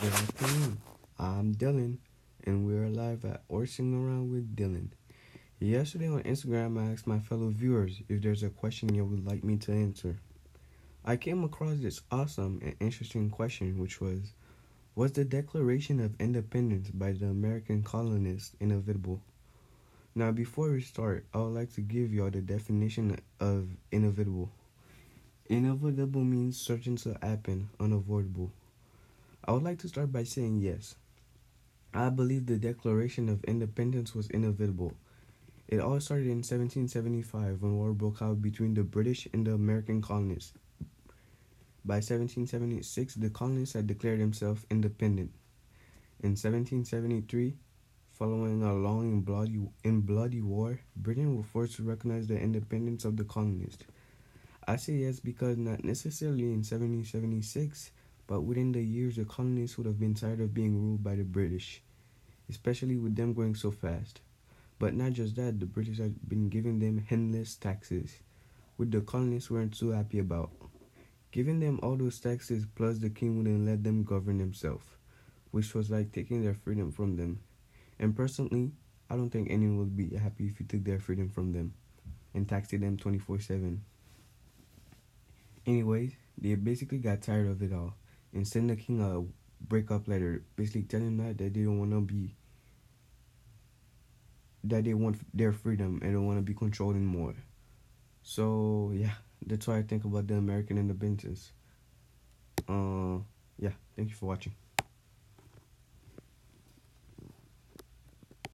Good 0.00 0.12
afternoon. 0.12 0.80
I'm 1.18 1.54
Dylan, 1.56 1.96
and 2.44 2.64
we're 2.64 2.88
live 2.88 3.24
at 3.24 3.42
Horsing 3.50 3.94
Around 3.94 4.30
with 4.30 4.54
Dylan. 4.54 4.90
Yesterday 5.58 6.06
on 6.06 6.22
Instagram, 6.22 6.78
I 6.78 6.92
asked 6.92 7.08
my 7.08 7.18
fellow 7.18 7.48
viewers 7.48 8.00
if 8.08 8.22
there's 8.22 8.44
a 8.44 8.48
question 8.48 8.94
you 8.94 9.04
would 9.04 9.26
like 9.26 9.42
me 9.42 9.56
to 9.56 9.72
answer. 9.72 10.20
I 11.04 11.16
came 11.16 11.42
across 11.42 11.78
this 11.78 12.00
awesome 12.12 12.60
and 12.62 12.76
interesting 12.78 13.28
question, 13.28 13.76
which 13.80 14.00
was 14.00 14.34
Was 14.94 15.12
the 15.12 15.24
Declaration 15.24 15.98
of 15.98 16.14
Independence 16.20 16.90
by 16.90 17.10
the 17.10 17.26
American 17.26 17.82
colonists 17.82 18.54
inevitable? 18.60 19.20
Now, 20.14 20.30
before 20.30 20.70
we 20.70 20.80
start, 20.80 21.26
I 21.34 21.38
would 21.38 21.54
like 21.54 21.72
to 21.74 21.80
give 21.80 22.14
y'all 22.14 22.30
the 22.30 22.40
definition 22.40 23.18
of 23.40 23.66
inevitable. 23.90 24.52
Inevitable 25.46 26.22
means 26.22 26.56
certain 26.56 26.94
to 26.98 27.18
happen, 27.20 27.70
unavoidable. 27.80 28.52
I 29.48 29.52
would 29.52 29.62
like 29.62 29.78
to 29.78 29.88
start 29.88 30.12
by 30.12 30.24
saying 30.24 30.60
yes. 30.60 30.94
I 31.94 32.10
believe 32.10 32.44
the 32.44 32.58
Declaration 32.58 33.30
of 33.30 33.42
Independence 33.44 34.14
was 34.14 34.28
inevitable. 34.28 34.92
It 35.68 35.80
all 35.80 35.98
started 36.00 36.26
in 36.26 36.44
1775 36.44 37.62
when 37.62 37.78
war 37.78 37.94
broke 37.94 38.20
out 38.20 38.42
between 38.42 38.74
the 38.74 38.82
British 38.82 39.26
and 39.32 39.46
the 39.46 39.54
American 39.54 40.02
colonists. 40.02 40.52
By 41.82 41.94
1776, 41.94 43.14
the 43.14 43.30
colonists 43.30 43.74
had 43.74 43.86
declared 43.86 44.20
themselves 44.20 44.66
independent. 44.70 45.30
In 46.20 46.32
1773, 46.32 47.54
following 48.12 48.62
a 48.62 48.74
long 48.74 49.10
and 49.12 49.24
bloody, 49.24 49.66
and 49.82 50.04
bloody 50.04 50.42
war, 50.42 50.78
Britain 50.94 51.38
was 51.38 51.46
forced 51.46 51.76
to 51.76 51.84
recognize 51.84 52.26
the 52.26 52.38
independence 52.38 53.06
of 53.06 53.16
the 53.16 53.24
colonists. 53.24 53.84
I 54.66 54.76
say 54.76 54.92
yes 54.92 55.20
because 55.20 55.56
not 55.56 55.84
necessarily 55.84 56.42
in 56.42 56.60
1776, 56.60 57.92
but 58.28 58.42
within 58.42 58.72
the 58.72 58.82
years, 58.82 59.16
the 59.16 59.24
colonists 59.24 59.78
would 59.78 59.86
have 59.86 59.98
been 59.98 60.14
tired 60.14 60.40
of 60.40 60.52
being 60.52 60.78
ruled 60.78 61.02
by 61.02 61.16
the 61.16 61.24
British, 61.24 61.82
especially 62.50 62.98
with 62.98 63.16
them 63.16 63.32
going 63.32 63.54
so 63.54 63.70
fast. 63.70 64.20
But 64.78 64.94
not 64.94 65.14
just 65.14 65.34
that, 65.36 65.58
the 65.58 65.66
British 65.66 65.98
had 65.98 66.28
been 66.28 66.50
giving 66.50 66.78
them 66.78 67.06
endless 67.10 67.56
taxes, 67.56 68.18
which 68.76 68.90
the 68.90 69.00
colonists 69.00 69.50
weren't 69.50 69.76
too 69.76 69.90
happy 69.90 70.18
about. 70.18 70.50
Giving 71.32 71.58
them 71.58 71.80
all 71.82 71.96
those 71.96 72.20
taxes, 72.20 72.66
plus 72.74 72.98
the 72.98 73.08
king 73.08 73.38
wouldn't 73.38 73.66
let 73.66 73.82
them 73.82 74.04
govern 74.04 74.36
themselves, 74.36 74.84
which 75.50 75.74
was 75.74 75.90
like 75.90 76.12
taking 76.12 76.44
their 76.44 76.54
freedom 76.54 76.92
from 76.92 77.16
them. 77.16 77.40
And 77.98 78.14
personally, 78.14 78.72
I 79.08 79.16
don't 79.16 79.30
think 79.30 79.50
anyone 79.50 79.78
would 79.78 79.96
be 79.96 80.14
happy 80.14 80.46
if 80.46 80.60
you 80.60 80.66
took 80.66 80.84
their 80.84 81.00
freedom 81.00 81.30
from 81.30 81.52
them 81.52 81.72
and 82.34 82.46
taxed 82.46 82.78
them 82.78 82.98
24 82.98 83.40
7. 83.40 83.82
Anyways, 85.66 86.12
they 86.36 86.54
basically 86.56 86.98
got 86.98 87.22
tired 87.22 87.48
of 87.48 87.62
it 87.62 87.72
all 87.72 87.94
and 88.32 88.46
send 88.46 88.70
the 88.70 88.76
king 88.76 89.00
a 89.00 89.22
breakup 89.64 90.08
letter, 90.08 90.42
basically 90.56 90.82
telling 90.82 91.08
him 91.08 91.16
that, 91.18 91.38
that 91.38 91.54
they 91.54 91.62
don't 91.62 91.78
want 91.78 91.90
to 91.90 92.00
be, 92.00 92.34
that 94.64 94.84
they 94.84 94.94
want 94.94 95.16
their 95.36 95.52
freedom 95.52 96.00
and 96.02 96.12
don't 96.12 96.26
want 96.26 96.38
to 96.38 96.42
be 96.42 96.54
controlled 96.54 96.96
anymore. 96.96 97.34
So 98.22 98.92
yeah, 98.94 99.12
that's 99.46 99.66
what 99.66 99.76
I 99.76 99.82
think 99.82 100.04
about 100.04 100.26
the 100.26 100.34
American 100.34 100.78
independence. 100.78 101.52
Uh, 102.68 103.18
yeah, 103.58 103.72
thank 103.96 104.10
you 104.10 104.14
for 104.14 104.26
watching. 104.26 104.54